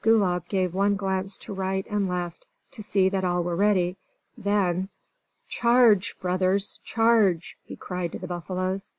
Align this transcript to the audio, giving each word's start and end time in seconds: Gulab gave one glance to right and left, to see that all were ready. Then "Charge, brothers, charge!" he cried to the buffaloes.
Gulab 0.00 0.46
gave 0.46 0.74
one 0.76 0.94
glance 0.94 1.36
to 1.38 1.52
right 1.52 1.84
and 1.90 2.08
left, 2.08 2.46
to 2.70 2.84
see 2.84 3.08
that 3.08 3.24
all 3.24 3.42
were 3.42 3.56
ready. 3.56 3.96
Then 4.38 4.90
"Charge, 5.48 6.14
brothers, 6.20 6.78
charge!" 6.84 7.58
he 7.64 7.74
cried 7.74 8.12
to 8.12 8.20
the 8.20 8.28
buffaloes. 8.28 8.92